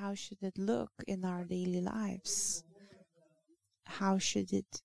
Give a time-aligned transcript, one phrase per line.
[0.00, 2.64] how should it look in our daily lives?
[3.84, 4.82] How should it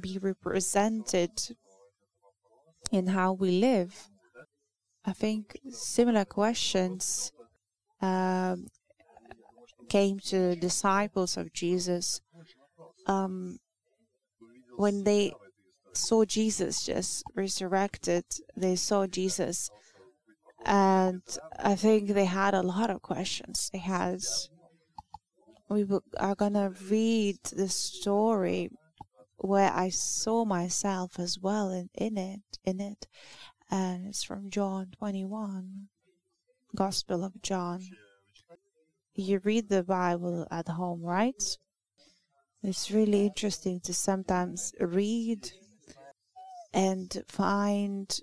[0.00, 1.30] be represented
[2.92, 4.10] in how we live?
[5.04, 7.32] I think similar questions
[8.00, 8.66] um,
[9.88, 12.20] came to the disciples of Jesus
[13.06, 13.58] um,
[14.76, 15.32] when they
[15.92, 18.24] saw Jesus just resurrected.
[18.56, 19.70] They saw Jesus,
[20.64, 21.22] and
[21.58, 23.70] I think they had a lot of questions.
[23.72, 24.20] They had.
[25.68, 25.86] We
[26.18, 28.70] are gonna read the story
[29.38, 33.06] where I saw myself as well in, in it, in it,
[33.70, 35.88] and it's from John 21,
[36.74, 37.82] Gospel of John.
[39.14, 41.42] You read the Bible at home, right?
[42.62, 45.50] It's really interesting to sometimes read
[46.72, 48.20] and find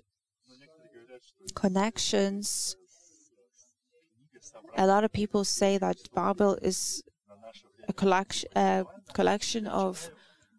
[1.54, 2.76] connections.
[4.76, 7.02] A lot of people say that Bible is
[7.88, 10.10] a collection, a collection of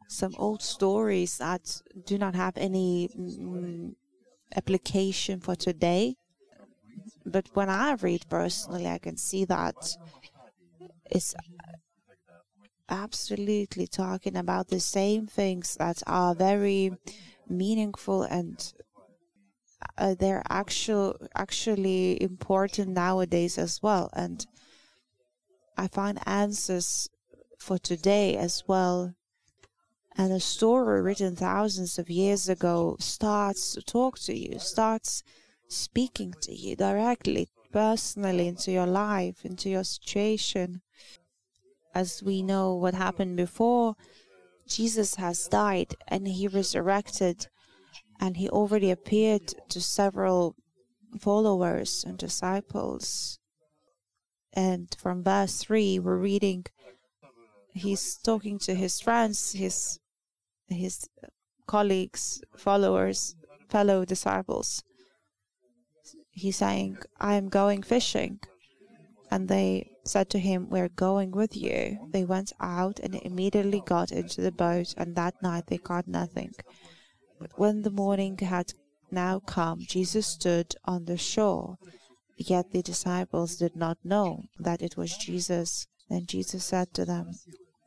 [0.07, 3.93] some old stories that do not have any mm,
[4.55, 6.15] application for today.
[7.25, 9.97] But when I read personally, I can see that
[11.09, 11.33] it's
[12.89, 16.91] absolutely talking about the same things that are very
[17.47, 18.73] meaningful and
[19.97, 24.09] uh, they're actual actually important nowadays as well.
[24.13, 24.45] And
[25.77, 27.09] i find answers
[27.59, 29.13] for today as well.
[30.15, 35.23] And a story written thousands of years ago starts to talk to you starts
[35.67, 40.81] speaking to you directly personally into your life into your situation.
[41.95, 43.95] As we know what happened before,
[44.67, 47.47] Jesus has died and he resurrected,
[48.23, 50.55] and he already appeared to several
[51.19, 53.37] followers and disciples.
[54.53, 56.65] And from verse 3, we're reading,
[57.73, 59.99] he's talking to his friends, his,
[60.69, 61.09] his
[61.67, 63.35] colleagues, followers,
[63.67, 64.81] fellow disciples.
[66.31, 68.39] He's saying, I am going fishing.
[69.29, 72.07] And they said to him, We're going with you.
[72.13, 76.53] They went out and immediately got into the boat, and that night they caught nothing.
[77.43, 78.73] But when the morning had
[79.11, 81.77] now come, Jesus stood on the shore.
[82.37, 85.85] Yet the disciples did not know that it was Jesus.
[86.09, 87.31] Then Jesus said to them,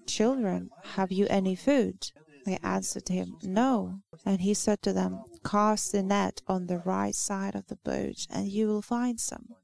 [0.06, 2.12] Children, have you any food?
[2.44, 4.00] They answered him, No.
[4.26, 8.26] And he said to them, Cast the net on the right side of the boat,
[8.28, 9.54] and you will find some.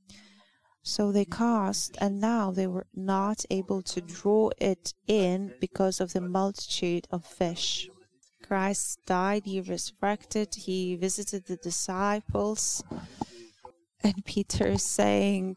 [0.82, 6.14] So they cast, and now they were not able to draw it in because of
[6.14, 7.90] the multitude of fish.
[8.46, 12.82] Christ died, he resurrected, he visited the disciples.
[14.02, 15.56] And Peter is saying,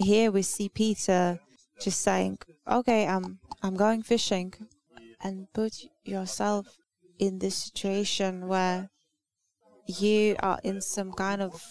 [0.00, 1.40] here we see Peter
[1.80, 4.54] just saying, okay, I'm, I'm going fishing.
[5.20, 5.72] And put
[6.04, 6.66] yourself
[7.18, 8.90] in this situation where
[9.86, 11.62] you are in some kind of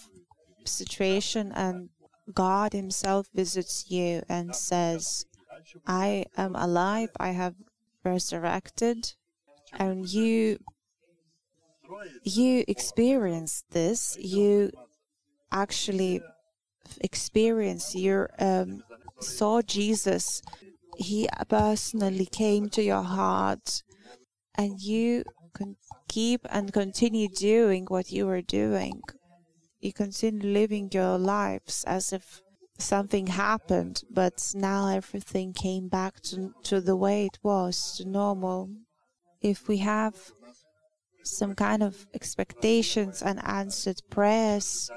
[0.64, 1.88] situation and
[2.34, 5.24] God Himself visits you and says,
[5.86, 7.54] I am alive, I have
[8.04, 9.14] resurrected,
[9.72, 10.58] and you
[12.22, 14.70] you experience this, you
[15.50, 16.20] actually
[17.00, 18.82] experience you um,
[19.20, 20.42] saw Jesus.
[20.96, 23.82] He personally came to your heart,
[24.56, 25.24] and you
[25.54, 25.76] can
[26.08, 29.02] keep and continue doing what you were doing
[29.80, 32.42] you continue living your lives as if
[32.78, 38.70] something happened, but now everything came back to, to the way it was, to normal.
[39.40, 40.14] If we have
[41.22, 44.90] some kind of expectations and answered prayers,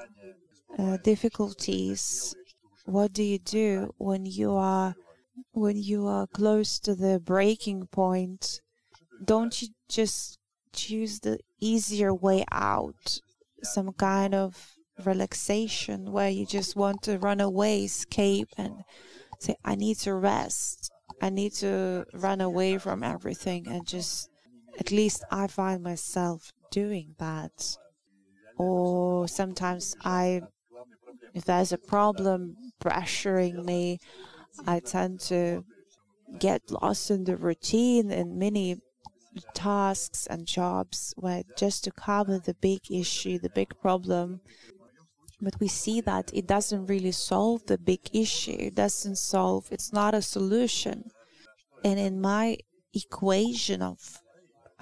[0.78, 2.34] uh, difficulties,
[2.84, 4.94] what do you do when you are
[5.52, 8.60] when you are close to the breaking point?
[9.24, 10.38] Don't you just
[10.72, 13.20] choose the easier way out
[13.62, 14.72] some kind of
[15.04, 18.82] relaxation where you just want to run away, escape, and
[19.38, 20.90] say, I need to rest.
[21.20, 24.28] I need to run away from everything and just,
[24.78, 27.76] at least I find myself doing that.
[28.58, 30.42] Or sometimes I,
[31.34, 33.98] if there's a problem pressuring me,
[34.66, 35.64] I tend to
[36.38, 38.76] get lost in the routine in many
[39.54, 44.40] tasks and jobs where just to cover the big issue, the big problem.
[45.40, 48.56] But we see that it doesn't really solve the big issue.
[48.58, 51.10] It doesn't solve, it's not a solution.
[51.84, 52.58] And in my
[52.94, 54.21] equation of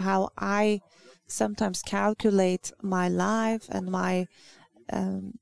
[0.00, 0.80] how I
[1.26, 4.26] sometimes calculate my life and my,
[4.92, 5.34] um,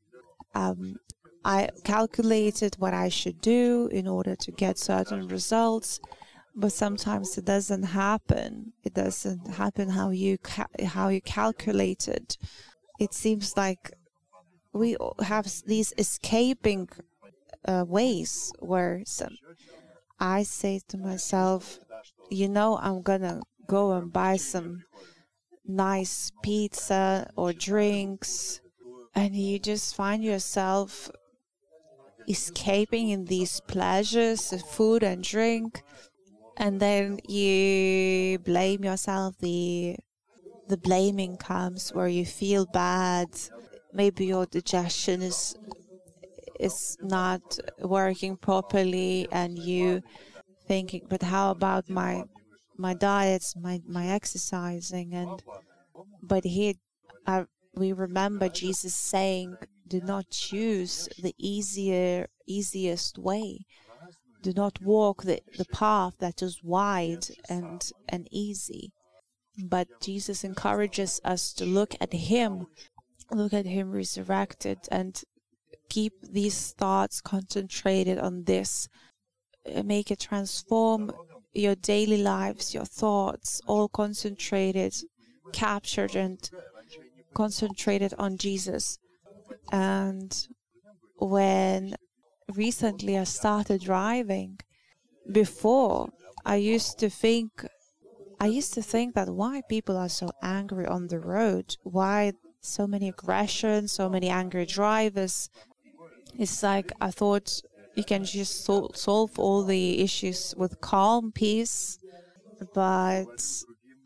[0.54, 0.96] um,
[1.44, 6.00] I calculated what I should do in order to get certain results,
[6.54, 8.72] but sometimes it doesn't happen.
[8.84, 12.36] It doesn't happen how you ca- how you calculated.
[12.98, 13.92] It seems like
[14.72, 16.88] we have these escaping
[17.64, 19.36] uh, ways where some
[20.20, 21.78] I say to myself,
[22.30, 24.82] you know, I'm gonna go and buy some
[25.64, 28.60] nice pizza or drinks,
[29.14, 31.10] and you just find yourself
[32.28, 35.82] escaping in these pleasures of food and drink,
[36.56, 39.38] and then you blame yourself.
[39.38, 39.96] The
[40.66, 43.28] the blaming comes where you feel bad.
[43.92, 45.56] Maybe your digestion is
[46.58, 50.02] is not working properly and you
[50.66, 52.24] thinking but how about my
[52.78, 55.42] my diets my my exercising and
[56.22, 56.74] but here
[57.26, 57.44] I,
[57.74, 63.66] we remember jesus saying do not choose the easier easiest way
[64.42, 68.92] do not walk the, the path that is wide and and easy
[69.64, 72.66] but jesus encourages us to look at him
[73.30, 75.22] look at him resurrected and
[75.88, 78.88] keep these thoughts concentrated on this.
[79.74, 81.12] Uh, make it transform
[81.58, 84.94] your daily lives, your thoughts, all concentrated,
[85.52, 86.50] captured, and
[87.34, 88.98] concentrated on Jesus.
[89.70, 90.34] And
[91.18, 91.94] when
[92.54, 94.58] recently I started driving,
[95.30, 96.10] before
[96.44, 97.66] I used to think,
[98.40, 102.86] I used to think that why people are so angry on the road, why so
[102.86, 105.50] many aggression, so many angry drivers,
[106.38, 107.60] it's like I thought
[107.98, 111.98] you can just sol- solve all the issues with calm peace,
[112.74, 113.36] but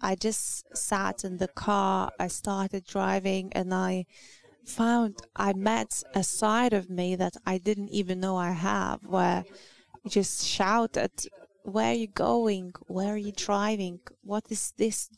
[0.00, 0.46] I just
[0.76, 2.10] sat in the car.
[2.18, 4.06] I started driving, and I
[4.64, 9.44] found I met a side of me that I didn't even know I have, where
[10.02, 11.26] you just shout at
[11.64, 12.72] where are you going?
[12.88, 14.00] Where are you driving?
[14.22, 15.08] What is this?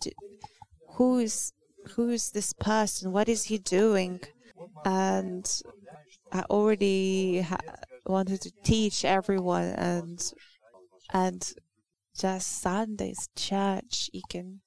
[0.97, 1.53] Who is
[1.93, 3.13] who is this person?
[3.13, 4.21] What is he doing?
[4.85, 5.47] And
[6.33, 7.59] I already ha-
[8.07, 10.33] wanted to teach everyone and
[11.13, 11.53] and
[12.19, 14.61] just Sunday's church you can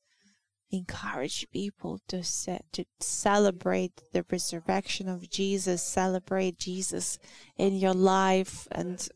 [0.72, 7.18] encourage people to set to celebrate the resurrection of Jesus, celebrate Jesus
[7.58, 9.08] in your life and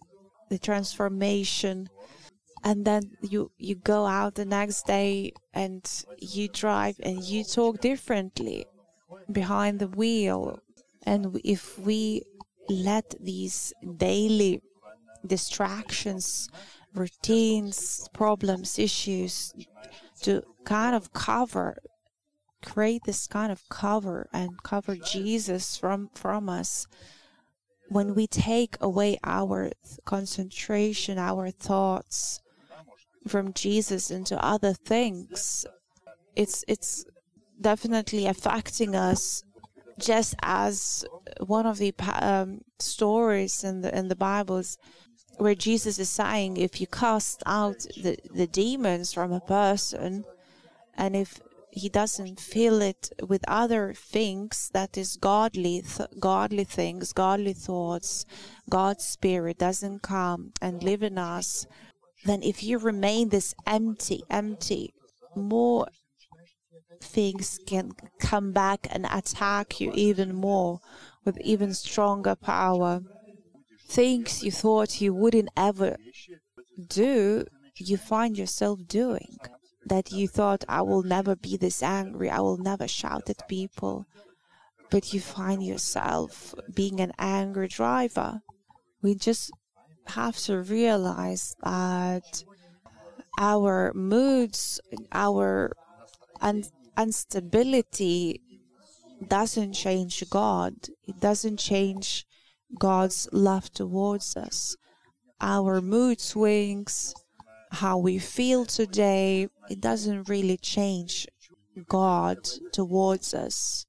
[0.50, 1.90] the transformation.
[2.64, 5.84] And then you you go out the next day and
[6.20, 8.66] you drive and you talk differently
[9.32, 10.60] behind the wheel.
[11.04, 12.24] And if we
[12.70, 14.62] let these daily
[15.26, 16.50] distractions,
[16.94, 19.54] routines, problems, issues
[20.22, 21.78] to kind of cover
[22.64, 26.86] create this kind of cover and cover Jesus from from us.
[27.90, 29.72] When we take away our
[30.06, 32.40] concentration our thoughts
[33.28, 35.66] from Jesus into other things
[36.36, 37.06] it's it's
[37.60, 39.44] definitely affecting us
[40.00, 41.06] just as
[41.40, 44.78] one of the um, stories in the in the Bibles
[45.38, 50.24] where Jesus is saying if you cast out the, the demons from a person
[50.96, 51.40] and if
[51.72, 58.26] he doesn't fill it with other things that is godly th- godly things godly thoughts
[58.70, 61.66] god's spirit doesn't come and live in us
[62.26, 64.94] then if you remain this empty empty
[65.36, 65.88] more
[67.02, 70.80] things can come back and attack you even more
[71.26, 73.02] with even stronger power.
[73.88, 75.98] Things you thought you wouldn't ever
[76.88, 77.46] do,
[77.78, 79.38] you find yourself doing.
[79.86, 84.06] That you thought, I will never be this angry, I will never shout at people.
[84.90, 88.42] But you find yourself being an angry driver.
[89.02, 89.52] We just
[90.08, 92.44] have to realize that
[93.40, 94.80] our moods,
[95.12, 95.72] our
[96.42, 98.42] and instability
[99.28, 100.74] doesn't change God.
[101.08, 102.26] It doesn't change
[102.78, 104.76] God's love towards us.
[105.40, 107.14] Our mood swings,
[107.72, 111.28] how we feel today, it doesn't really change
[111.88, 112.38] God
[112.72, 113.86] towards us.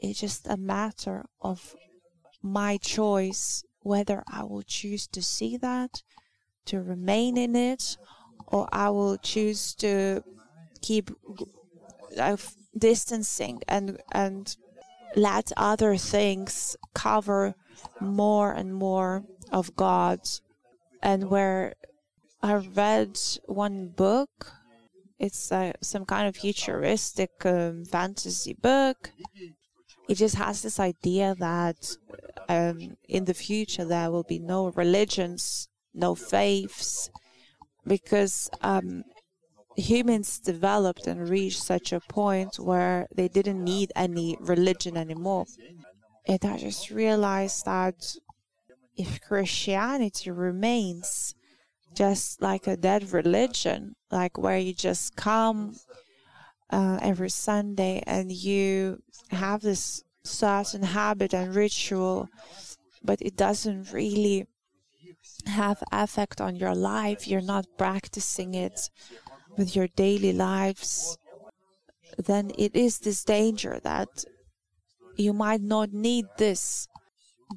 [0.00, 1.74] It's just a matter of
[2.42, 6.02] my choice whether I will choose to see that,
[6.66, 7.96] to remain in it,
[8.46, 10.22] or I will choose to
[10.80, 11.10] keep
[12.16, 14.56] of distancing and and
[15.16, 17.54] let other things cover
[18.00, 20.20] more and more of God.
[21.02, 21.74] And where
[22.42, 24.52] I read one book,
[25.18, 29.10] it's uh, some kind of futuristic um, fantasy book,
[30.08, 31.96] It just has this idea that
[32.48, 37.10] um, in the future there will be no religions, no faiths,
[37.86, 39.04] because um,
[39.78, 45.46] humans developed and reached such a point where they didn't need any religion anymore.
[46.26, 48.16] And I just realized that
[48.96, 51.34] if Christianity remains
[51.94, 55.76] just like a dead religion, like where you just come
[56.70, 62.28] uh, every Sunday and you have this certain habit and ritual,
[63.02, 64.46] but it doesn't really
[65.46, 67.28] have effect on your life.
[67.28, 68.90] You're not practicing it
[69.58, 71.18] with your daily lives.
[72.16, 74.08] Then it is this danger that
[75.16, 76.88] you might not need this,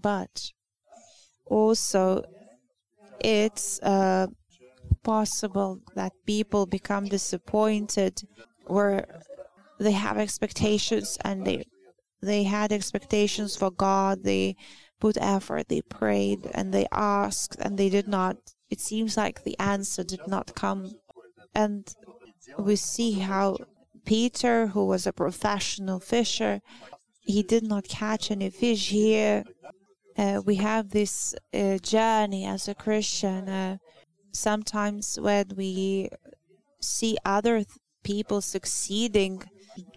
[0.01, 0.51] but
[1.45, 2.23] also
[3.23, 4.27] it's uh,
[5.03, 8.21] possible that people become disappointed
[8.65, 9.21] where
[9.79, 11.63] they have expectations and they
[12.23, 14.23] they had expectations for God.
[14.23, 14.55] They
[14.99, 18.37] put effort, they prayed and they asked and they did not
[18.69, 20.93] it seems like the answer did not come
[21.53, 21.93] and
[22.57, 23.57] we see how
[24.05, 26.61] Peter who was a professional fisher
[27.21, 29.43] he did not catch any fish here
[30.17, 33.47] uh, we have this uh, journey as a Christian.
[33.47, 33.77] Uh,
[34.31, 36.09] sometimes when we
[36.81, 37.67] see other th-
[38.03, 39.41] people succeeding,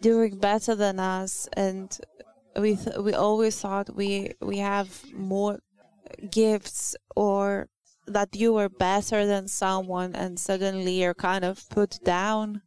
[0.01, 1.99] doing better than us, and
[2.57, 5.59] we th- we always thought we we have more
[6.31, 7.69] gifts or
[8.07, 12.63] that you were better than someone, and suddenly you're kind of put down.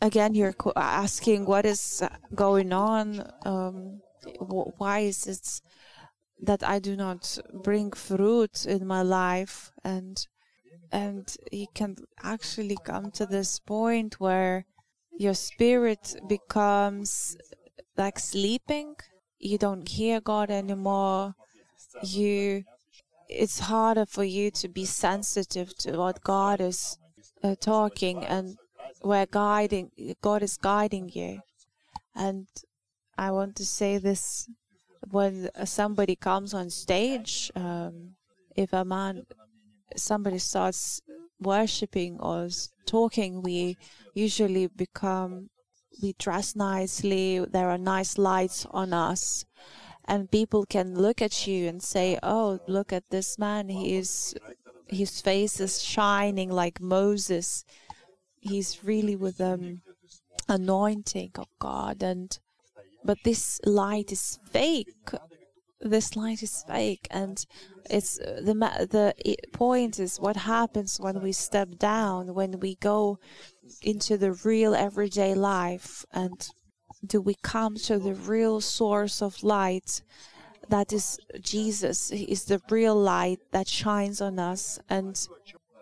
[0.00, 2.02] Again, you're asking what is
[2.34, 3.28] going on.
[3.44, 4.00] Um,
[4.38, 5.60] why is it?
[6.40, 10.26] that I do not bring fruit in my life and
[10.92, 14.64] and you can actually come to this point where
[15.18, 17.36] your spirit becomes
[17.96, 18.94] like sleeping
[19.38, 21.34] you don't hear god anymore
[22.02, 22.62] you
[23.28, 26.98] it's harder for you to be sensitive to what god is
[27.42, 28.56] uh, talking and
[29.00, 29.90] where guiding
[30.22, 31.40] god is guiding you
[32.14, 32.46] and
[33.18, 34.48] i want to say this
[35.10, 38.14] when somebody comes on stage, um,
[38.56, 39.24] if a man,
[39.96, 41.00] somebody starts
[41.40, 42.48] worshiping or
[42.86, 43.76] talking, we
[44.14, 45.50] usually become,
[46.02, 49.44] we dress nicely, there are nice lights on us.
[50.08, 53.68] And people can look at you and say, "Oh, look at this man!
[53.68, 54.34] He is,
[54.86, 57.64] his face is shining like Moses.
[58.38, 59.82] He's really with um,
[60.48, 62.38] anointing of God." And
[63.04, 65.14] but this light is fake
[65.80, 67.44] this light is fake and
[67.90, 68.54] it's the
[68.90, 73.18] the point is what happens when we step down when we go
[73.82, 76.48] into the real everyday life and
[77.04, 80.02] do we come to the real source of light
[80.68, 85.28] that is Jesus is the real light that shines on us and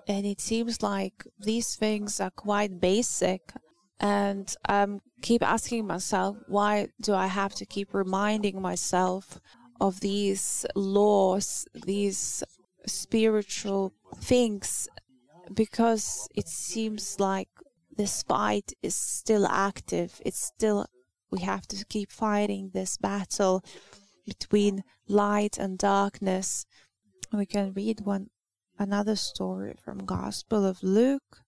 [0.06, 3.52] and it seems like these things are quite basic
[4.00, 9.40] and I'm keep asking myself, why do I have to keep reminding myself
[9.80, 12.44] of these laws, these
[12.86, 14.88] spiritual things?
[15.54, 17.48] Because it seems like
[17.96, 20.20] this fight is still active.
[20.26, 20.84] It's still,
[21.34, 23.64] we have to keep fighting this battle
[24.24, 26.64] between light and darkness.
[27.32, 28.30] We can read one
[28.78, 31.42] another story from Gospel of Luke,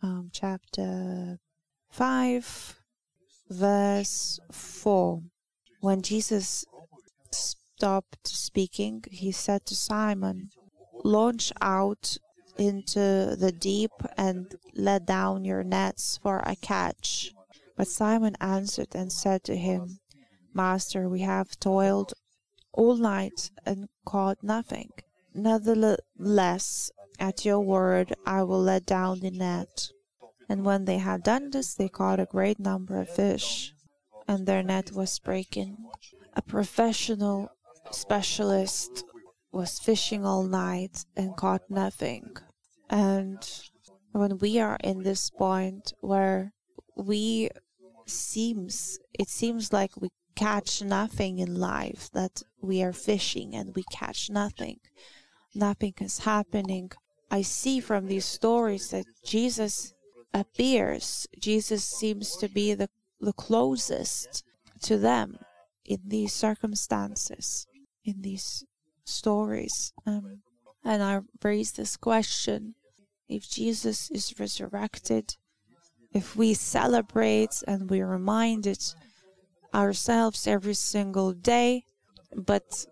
[0.00, 1.40] um, chapter
[1.90, 2.78] 5
[3.50, 5.22] verse 4.
[5.80, 6.64] When Jesus
[7.32, 10.50] stopped speaking, he said to Simon,
[11.02, 12.16] Launch out
[12.58, 17.32] into the deep and let down your nets for a catch.
[17.76, 19.98] But Simon answered and said to him,
[20.54, 22.12] Master, we have toiled
[22.72, 24.90] all night and caught nothing.
[25.34, 29.88] Nevertheless, at your word, I will let down the net.
[30.48, 33.72] And when they had done this, they caught a great number of fish,
[34.28, 35.78] and their net was breaking.
[36.34, 37.48] A professional
[37.90, 39.04] specialist
[39.50, 42.36] was fishing all night and caught nothing.
[42.90, 43.38] And
[44.12, 46.52] when we are in this point where
[46.96, 47.50] we
[48.06, 53.84] seems it seems like we catch nothing in life that we are fishing and we
[53.92, 54.80] catch nothing.
[55.54, 56.90] Nothing is happening.
[57.30, 59.92] I see from these stories that jesus
[60.34, 62.88] appears, Jesus seems to be the,
[63.20, 64.44] the closest
[64.82, 65.38] to them
[65.84, 67.66] in these circumstances,
[68.04, 68.64] in these
[69.04, 69.92] stories.
[70.06, 70.42] Um,
[70.84, 72.74] and I raise this question.
[73.28, 75.36] If Jesus is resurrected,
[76.14, 78.94] if we celebrate and we remind it
[79.74, 81.84] ourselves every single day,
[82.36, 82.86] but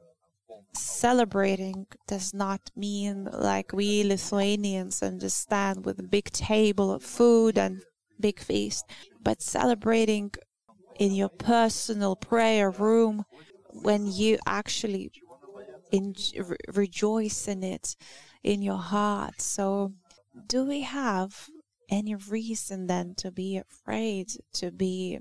[0.75, 7.83] celebrating does not mean like we Lithuanians understand with a big table of food and
[8.21, 8.85] big feast,
[9.23, 10.31] but celebrating
[10.99, 13.25] in your personal prayer room
[13.73, 15.11] when you actually
[15.91, 17.97] in, re- rejoice in it
[18.43, 19.41] in your heart.
[19.41, 19.95] So,
[20.47, 21.49] do we have
[21.91, 25.19] any reason then to be afraid, to be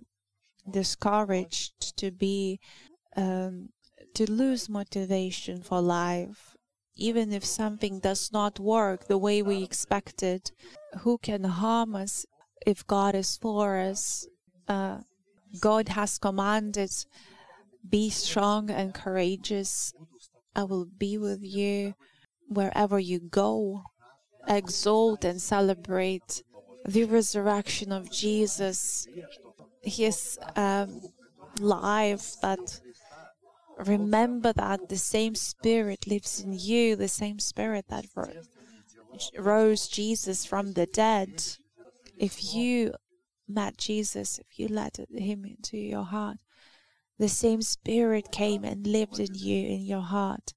[0.69, 2.59] discouraged, to be
[3.15, 3.69] um,
[4.13, 6.55] to lose motivation for life?
[6.95, 10.51] Even if something does not work the way we expected,
[10.99, 12.25] who can harm us
[12.65, 14.27] if God is for us?
[14.67, 14.99] Uh,
[15.59, 16.91] God has commanded,
[17.89, 19.93] be strong and courageous.
[20.55, 21.95] I will be with you
[22.47, 23.83] wherever you go.
[24.47, 26.43] Exalt and celebrate
[26.89, 29.08] the resurrection of Jesus,
[29.84, 31.01] his um,
[31.60, 32.81] life that
[33.77, 38.05] remember that the same spirit lives in you, the same spirit that
[39.38, 41.29] rose Jesus from the dead.
[42.17, 42.93] If you
[43.48, 46.38] met Jesus, if you let him into your heart,
[47.19, 50.53] the same spirit came and lived in you, in your heart.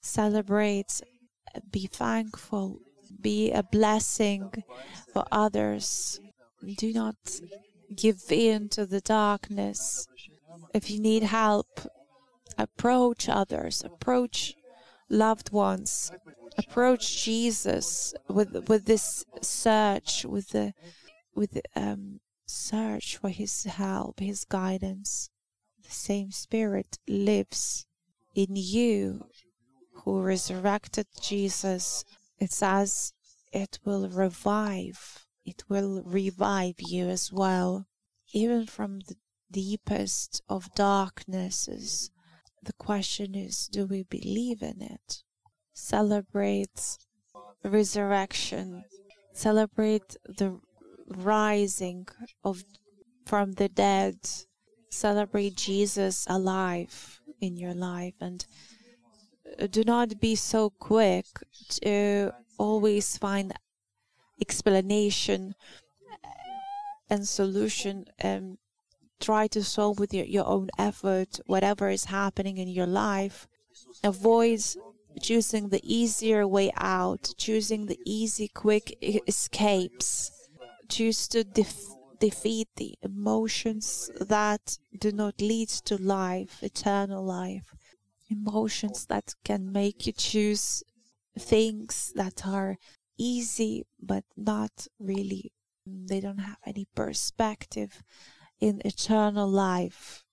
[0.00, 1.00] Celebrate,
[1.70, 2.80] be thankful,
[3.24, 4.52] be a blessing
[5.12, 6.20] for others.
[6.76, 7.16] Do not
[7.96, 10.06] give in to the darkness.
[10.72, 11.80] If you need help,
[12.56, 14.54] approach others, approach
[15.08, 16.12] loved ones,
[16.58, 20.74] approach Jesus with with this search, with the
[21.34, 25.30] with um, search for His help, His guidance.
[25.82, 27.86] The same Spirit lives
[28.34, 29.26] in you,
[30.04, 32.04] who resurrected Jesus.
[32.38, 33.13] It says
[33.54, 35.26] it will revive.
[35.46, 37.86] It will revive you as well,
[38.32, 39.16] even from the
[39.50, 42.10] deepest of darknesses
[42.64, 45.22] the question is do we believe in it?
[45.74, 46.98] Celebrate
[47.62, 48.84] resurrection,
[49.32, 50.58] celebrate the
[51.08, 52.06] rising
[52.42, 52.64] of
[53.26, 54.16] from the dead,
[54.90, 58.46] celebrate Jesus alive in your life and
[59.58, 61.26] uh, do not be so quick
[61.68, 63.52] to always find
[64.40, 65.54] explanation
[66.24, 66.28] uh,
[67.10, 68.58] and solution and
[69.20, 73.46] try to solve with your, your own effort whatever is happening in your life.
[74.02, 74.60] Avoid
[75.22, 80.30] choosing the easier way out, choosing the easy, quick escapes.
[80.88, 87.74] Choose to def- defeat the emotions that do not lead to life, eternal life.
[88.30, 90.82] Emotions that can make you choose
[91.38, 92.76] things that are
[93.18, 95.52] easy but not really,
[95.88, 98.02] mm, they don't have any perspective
[98.60, 100.24] in eternal life.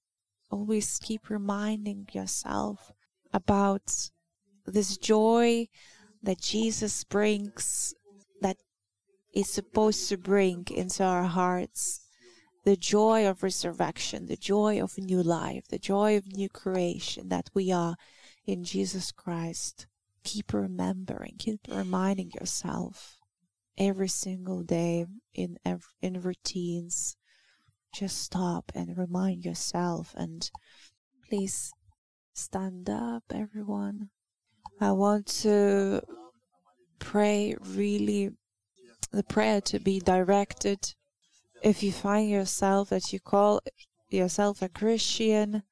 [0.50, 2.92] Always keep reminding yourself
[3.34, 4.10] about
[4.66, 5.68] this joy
[6.22, 7.94] that Jesus brings,
[8.42, 8.58] that
[9.34, 12.02] is supposed to bring into our hearts.
[12.64, 17.50] The joy of resurrection, the joy of new life, the joy of new creation that
[17.56, 17.96] we are
[18.46, 19.88] in Jesus Christ.
[20.24, 23.18] Keep remembering, keep reminding yourself
[23.78, 25.58] every single day in
[26.02, 27.18] in routines.
[27.94, 30.50] Just stop and remind yourself and
[31.28, 31.72] please
[32.34, 34.10] stand up everyone.
[34.80, 36.02] I want to
[37.00, 38.32] pray really
[39.12, 40.80] the prayer to be directed.
[41.62, 43.62] If you find yourself that you call
[44.12, 45.64] yourself a christian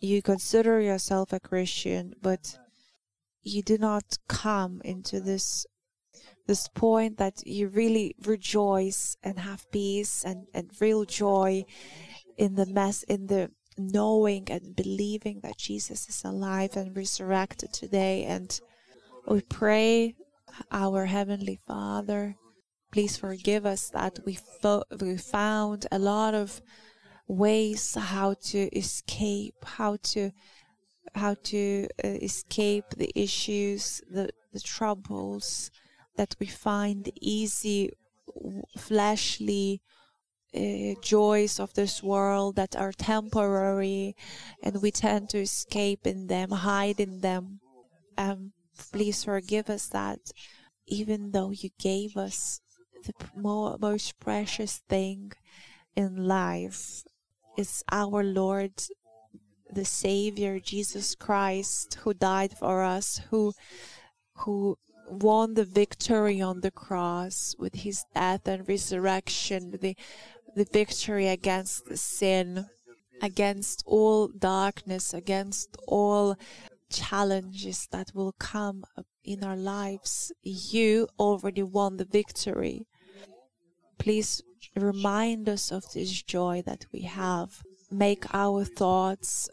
[0.00, 2.58] you consider yourself a christian but
[3.42, 5.66] you do not come into this
[6.46, 11.64] this point that you really rejoice and have peace and, and real joy
[12.36, 18.24] in the mess in the knowing and believing that Jesus is alive and resurrected today.
[18.24, 18.58] And
[19.28, 20.16] we pray
[20.72, 22.36] our heavenly father
[22.92, 26.60] please forgive us that we fo- we found a lot of
[27.28, 30.30] ways how to escape how to
[31.14, 35.70] how to uh, escape the issues the the troubles
[36.16, 37.90] that we find easy,
[38.76, 39.80] fleshly
[40.54, 44.16] uh, joys of this world that are temporary,
[44.62, 47.60] and we tend to escape in them, hide in them.
[48.18, 48.52] Um,
[48.92, 50.18] please forgive us that,
[50.86, 52.60] even though you gave us
[53.04, 55.32] the mo- most precious thing
[55.94, 57.04] in life,
[57.56, 58.72] is our Lord,
[59.72, 63.52] the Savior, Jesus Christ, who died for us, who
[64.38, 64.76] who
[65.08, 69.96] won the victory on the cross with his death and resurrection, the,
[70.54, 72.66] the victory against sin.
[73.22, 76.36] against all darkness, against all
[76.90, 78.84] challenges that will come
[79.24, 80.32] in our lives.
[80.42, 82.86] You already won the victory.
[83.98, 84.42] Please
[84.74, 87.62] remind us of this joy that we have.
[87.90, 89.48] Make our thoughts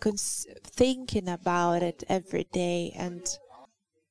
[0.00, 3.26] cons- thinking about it every day and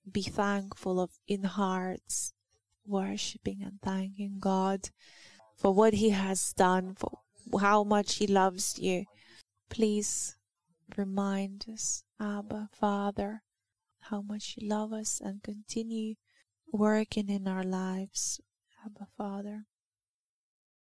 [0.09, 2.33] be thankful of in hearts,
[2.85, 4.89] worshiping and thanking God
[5.55, 7.19] for what He has done, for
[7.59, 9.05] how much He loves you.
[9.69, 10.35] Please
[10.95, 13.43] remind us, Abba, Father,
[13.99, 16.15] how much you love us and continue
[16.71, 18.39] working in our lives,
[18.85, 19.65] Abba, Father.